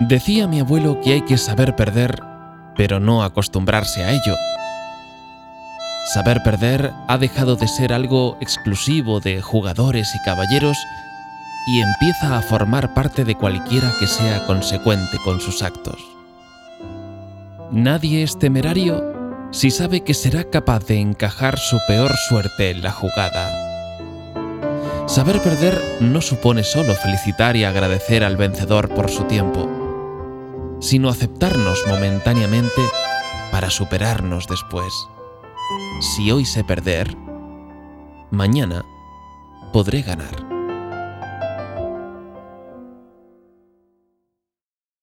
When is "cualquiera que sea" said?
13.34-14.46